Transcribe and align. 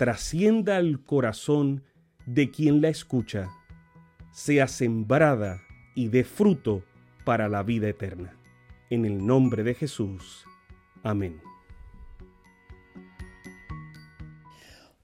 trascienda 0.00 0.78
al 0.78 1.04
corazón 1.04 1.84
de 2.24 2.50
quien 2.50 2.80
la 2.80 2.88
escucha, 2.88 3.50
sea 4.32 4.66
sembrada 4.66 5.60
y 5.94 6.08
dé 6.08 6.24
fruto 6.24 6.82
para 7.26 7.50
la 7.50 7.62
vida 7.62 7.86
eterna. 7.86 8.34
En 8.88 9.04
el 9.04 9.26
nombre 9.26 9.62
de 9.62 9.74
Jesús. 9.74 10.46
Amén. 11.02 11.42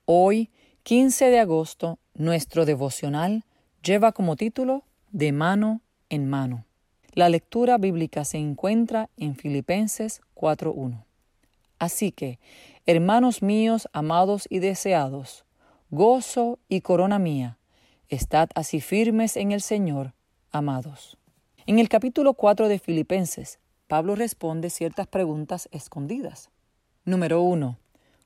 Hoy, 0.07 0.49
15 0.85 1.27
de 1.27 1.41
agosto, 1.41 1.99
nuestro 2.15 2.65
devocional 2.65 3.45
lleva 3.83 4.13
como 4.13 4.35
título 4.35 4.83
De 5.11 5.31
mano 5.31 5.83
en 6.09 6.27
mano. 6.27 6.65
La 7.13 7.29
lectura 7.29 7.77
bíblica 7.77 8.25
se 8.25 8.39
encuentra 8.39 9.11
en 9.19 9.37
Filipenses 9.37 10.23
4.1. 10.35 11.06
Así 11.79 12.11
que, 12.11 12.39
hermanos 12.87 13.43
míos, 13.43 13.89
amados 13.93 14.47
y 14.49 14.59
deseados, 14.61 15.45
gozo 15.91 16.59
y 16.69 16.81
corona 16.81 17.19
mía, 17.19 17.59
estad 18.09 18.49
así 18.55 18.81
firmes 18.81 19.37
en 19.37 19.53
el 19.53 19.61
Señor, 19.61 20.15
amados. 20.51 21.19
En 21.67 21.79
el 21.79 21.89
capítulo 21.89 22.35
4 22.35 22.69
de 22.69 22.79
Filipenses, 22.79 23.59
Pablo 23.89 24.17
responde 24.17 24.71
ciertas 24.71 25.07
preguntas 25.07 25.69
escondidas. 25.71 26.51
Número 27.05 27.41
1. 27.43 27.79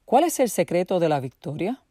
¿Cuál 0.06 0.24
es 0.24 0.40
el 0.40 0.48
secreto 0.48 1.00
de 1.00 1.10
la 1.10 1.20
victoria? 1.20 1.82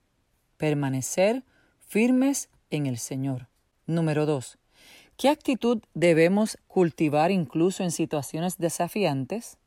Permanecer 0.58 1.44
firmes 1.80 2.50
en 2.72 2.88
el 2.88 2.98
Señor. 2.98 3.48
Número 3.86 4.26
2. 4.26 4.58
¿Qué 5.18 5.30
actitud 5.30 5.84
debemos 5.94 6.58
cultivar 6.68 7.30
incluso 7.30 7.84
en 7.84 7.92
situaciones 7.92 8.58
desafiantes? 8.58 9.59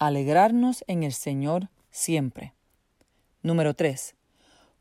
Alegrarnos 0.00 0.82
en 0.86 1.02
el 1.02 1.12
Señor 1.12 1.68
siempre. 1.90 2.54
Número 3.42 3.74
3. 3.74 4.14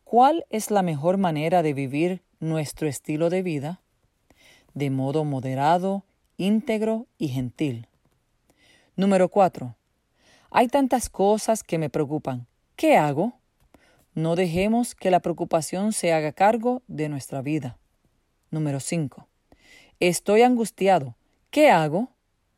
¿Cuál 0.06 0.45
es 0.50 0.72
la 0.72 0.81
mejor 0.81 1.17
manera 1.17 1.62
de 1.62 1.73
vivir 1.73 2.22
nuestro 2.39 2.88
estilo 2.88 3.30
de 3.30 3.42
vida? 3.42 3.81
De 4.73 4.90
modo 4.90 5.25
moderado, 5.25 6.06
íntegro 6.38 7.06
y 7.17 7.28
gentil. 7.28 7.90
Número 8.95 9.28
4. 9.28 9.75
Hay 10.52 10.69
tantas 10.69 11.09
cosas 11.09 11.63
que 11.63 11.78
me 11.78 11.90
preocupan. 11.90 12.47
¿Qué 12.78 12.96
hago? 12.96 13.34
No 14.13 14.38
dejemos 14.38 14.96
que 14.96 15.12
la 15.12 15.19
preocupación 15.19 15.91
se 15.91 16.13
haga 16.13 16.31
cargo 16.31 16.81
de 16.88 17.09
nuestra 17.09 17.41
vida. 17.41 17.78
Número 18.51 18.80
5. 18.80 19.28
Estoy 20.00 20.44
angustiado. 20.44 21.18
¿Qué 21.51 21.72
hago? 21.72 22.07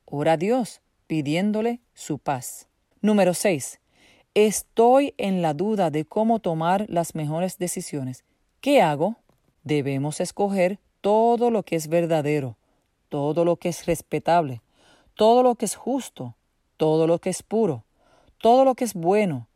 Ora 0.05 0.33
a 0.33 0.37
Dios, 0.37 0.80
pidiéndole 1.11 1.81
su 1.93 2.19
paz. 2.19 2.69
Número 3.01 3.33
6. 3.33 3.81
Estoy 4.33 5.13
en 5.17 5.41
la 5.41 5.53
duda 5.53 5.91
de 5.91 6.05
cómo 6.05 6.39
tomar 6.39 6.85
las 6.87 7.15
mejores 7.15 7.57
decisiones. 7.57 8.23
¿Qué 8.61 8.81
hago? 8.81 9.17
Debemos 9.65 10.21
escoger 10.21 10.79
todo 11.01 11.51
lo 11.51 11.63
que 11.63 11.75
es 11.75 11.89
verdadero, 11.89 12.55
todo 13.09 13.43
lo 13.43 13.57
que 13.57 13.67
es 13.67 13.87
respetable, 13.87 14.61
todo 15.13 15.43
lo 15.43 15.55
que 15.55 15.65
es 15.65 15.75
justo, 15.75 16.37
todo 16.77 17.07
lo 17.07 17.19
que 17.19 17.29
es 17.29 17.43
puro, 17.43 17.83
todo 18.37 18.63
lo 18.63 18.75
que 18.75 18.85
es 18.85 18.93
bueno, 18.93 19.49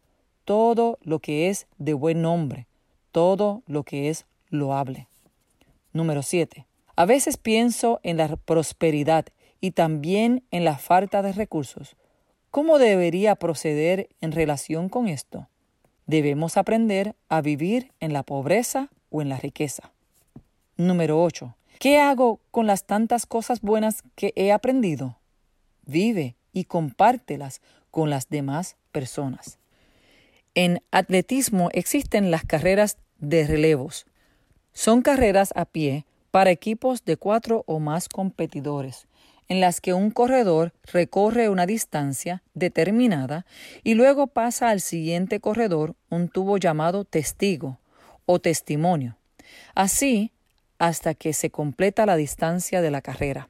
todo 0.43 0.99
lo 1.03 1.19
que 1.19 1.49
es 1.49 1.67
de 1.77 1.93
buen 1.93 2.21
nombre, 2.21 2.67
todo 3.13 3.63
lo 3.65 3.83
que 3.83 4.09
es 4.09 4.25
loable. 4.49 5.07
Número 5.93 6.21
7. 6.21 6.65
A 6.97 7.05
veces 7.05 7.37
pienso 7.37 8.01
en 8.03 8.17
la 8.17 8.35
prosperidad 8.35 9.27
y 9.61 9.71
también 9.71 10.43
en 10.51 10.65
la 10.65 10.77
falta 10.77 11.21
de 11.21 11.33
recursos. 11.33 11.95
¿Cómo 12.51 12.77
debería 12.79 13.35
proceder 13.35 14.09
en 14.21 14.31
relación 14.31 14.89
con 14.89 15.07
esto? 15.07 15.49
Debemos 16.05 16.57
aprender 16.57 17.15
a 17.29 17.41
vivir 17.41 17.91
en 17.99 18.13
la 18.13 18.23
pobreza 18.23 18.89
o 19.09 19.21
en 19.21 19.29
la 19.29 19.37
riqueza. 19.37 19.91
Número 20.77 21.21
8. 21.21 21.55
¿Qué 21.79 21.99
hago 21.99 22.39
con 22.51 22.67
las 22.67 22.85
tantas 22.85 23.25
cosas 23.25 23.61
buenas 23.61 24.03
que 24.15 24.31
he 24.35 24.51
aprendido? 24.51 25.17
Vive 25.85 26.35
y 26.53 26.65
compártelas 26.65 27.61
con 27.91 28.09
las 28.09 28.29
demás 28.29 28.77
personas. 28.91 29.59
En 30.53 30.81
atletismo 30.91 31.69
existen 31.73 32.31
las 32.31 32.45
carreras 32.45 32.97
de 33.19 33.45
relevos. 33.45 34.05
Son 34.71 35.01
carreras 35.01 35.51
a 35.55 35.65
pie 35.65 36.05
para 36.31 36.51
equipos 36.51 37.03
de 37.03 37.17
cuatro 37.17 37.63
o 37.67 37.79
más 37.79 38.09
competidores, 38.09 39.07
en 39.47 39.61
las 39.61 39.81
que 39.81 39.93
un 39.93 40.11
corredor 40.11 40.73
recorre 40.91 41.49
una 41.49 41.65
distancia 41.65 42.43
determinada 42.53 43.45
y 43.83 43.93
luego 43.93 44.27
pasa 44.27 44.69
al 44.69 44.81
siguiente 44.81 45.39
corredor 45.39 45.95
un 46.09 46.29
tubo 46.29 46.57
llamado 46.57 47.05
testigo 47.05 47.79
o 48.25 48.39
testimonio. 48.39 49.17
Así 49.73 50.31
hasta 50.77 51.13
que 51.13 51.33
se 51.33 51.49
completa 51.49 52.05
la 52.05 52.15
distancia 52.15 52.81
de 52.81 52.91
la 52.91 53.01
carrera 53.01 53.49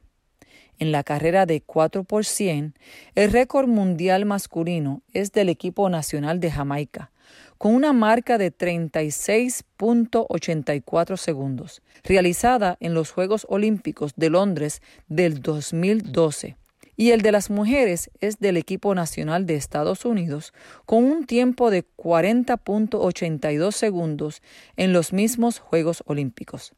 en 0.78 0.92
la 0.92 1.02
carrera 1.02 1.46
de 1.46 1.60
4 1.60 2.04
por 2.04 2.24
100, 2.24 2.74
el 3.14 3.32
récord 3.32 3.66
mundial 3.68 4.24
masculino 4.26 5.02
es 5.12 5.32
del 5.32 5.48
equipo 5.48 5.88
nacional 5.88 6.38
de 6.40 6.50
Jamaica, 6.50 7.10
con 7.58 7.74
una 7.74 7.92
marca 7.92 8.38
de 8.38 8.52
36.84 8.52 11.16
segundos, 11.16 11.82
realizada 12.04 12.76
en 12.80 12.94
los 12.94 13.10
Juegos 13.10 13.46
Olímpicos 13.48 14.12
de 14.16 14.30
Londres 14.30 14.80
del 15.08 15.42
2012. 15.42 16.56
Y 16.98 17.10
el 17.10 17.20
de 17.20 17.32
las 17.32 17.50
mujeres 17.50 18.10
es 18.20 18.38
del 18.38 18.56
equipo 18.56 18.94
nacional 18.94 19.44
de 19.44 19.56
Estados 19.56 20.06
Unidos, 20.06 20.54
con 20.86 21.04
un 21.04 21.26
tiempo 21.26 21.70
de 21.70 21.84
40.82 21.84 23.72
segundos 23.72 24.40
en 24.76 24.94
los 24.94 25.12
mismos 25.12 25.58
Juegos 25.58 26.02
Olímpicos. 26.06 26.72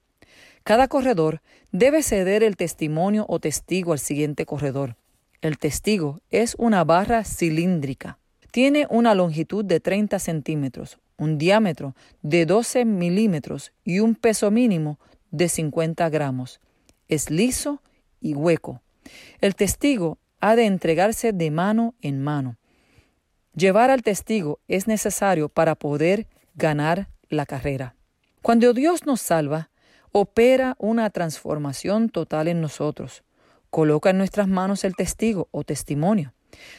Cada 0.68 0.86
corredor 0.86 1.40
debe 1.72 2.02
ceder 2.02 2.42
el 2.42 2.58
testimonio 2.58 3.24
o 3.26 3.40
testigo 3.40 3.94
al 3.94 3.98
siguiente 3.98 4.44
corredor. 4.44 4.96
El 5.40 5.56
testigo 5.56 6.20
es 6.28 6.54
una 6.58 6.84
barra 6.84 7.24
cilíndrica. 7.24 8.18
Tiene 8.50 8.86
una 8.90 9.14
longitud 9.14 9.64
de 9.64 9.80
30 9.80 10.18
centímetros, 10.18 10.98
un 11.16 11.38
diámetro 11.38 11.94
de 12.20 12.44
12 12.44 12.84
milímetros 12.84 13.72
y 13.82 14.00
un 14.00 14.14
peso 14.14 14.50
mínimo 14.50 14.98
de 15.30 15.48
50 15.48 16.06
gramos. 16.10 16.60
Es 17.08 17.30
liso 17.30 17.80
y 18.20 18.34
hueco. 18.34 18.82
El 19.40 19.54
testigo 19.54 20.18
ha 20.38 20.54
de 20.54 20.66
entregarse 20.66 21.32
de 21.32 21.50
mano 21.50 21.94
en 22.02 22.22
mano. 22.22 22.58
Llevar 23.54 23.90
al 23.90 24.02
testigo 24.02 24.60
es 24.68 24.86
necesario 24.86 25.48
para 25.48 25.76
poder 25.76 26.26
ganar 26.56 27.08
la 27.30 27.46
carrera. 27.46 27.94
Cuando 28.42 28.74
Dios 28.74 29.06
nos 29.06 29.22
salva, 29.22 29.67
opera 30.12 30.76
una 30.78 31.10
transformación 31.10 32.08
total 32.08 32.48
en 32.48 32.60
nosotros. 32.60 33.22
Coloca 33.70 34.10
en 34.10 34.18
nuestras 34.18 34.48
manos 34.48 34.84
el 34.84 34.94
testigo 34.94 35.48
o 35.50 35.64
testimonio 35.64 36.32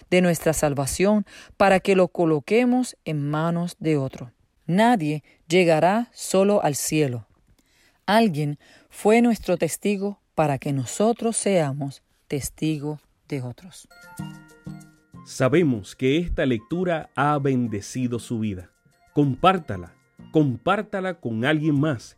de 0.10 0.22
nuestra 0.22 0.54
salvación 0.54 1.26
para 1.56 1.80
que 1.80 1.96
lo 1.96 2.08
coloquemos 2.08 2.98
en 3.06 3.30
manos 3.30 3.76
de 3.80 3.98
otro. 3.98 4.31
Nadie 4.66 5.24
llegará 5.48 6.10
solo 6.14 6.64
al 6.64 6.76
cielo. 6.76 7.28
Alguien 8.06 8.58
fue 8.90 9.22
nuestro 9.22 9.58
testigo 9.58 10.20
para 10.34 10.58
que 10.58 10.74
nosotros 10.74 11.38
seamos 11.38 12.02
testigo 12.28 13.00
de 13.28 13.42
otros. 13.42 13.88
Sabemos 15.25 15.96
que 15.96 16.18
esta 16.18 16.46
lectura 16.46 17.12
ha 17.16 17.38
bendecido 17.38 18.18
su 18.18 18.40
vida. 18.40 18.72
Compártala 19.14 19.94
compártala 20.32 21.16
con 21.16 21.46
alguien 21.46 21.80
más 21.80 22.18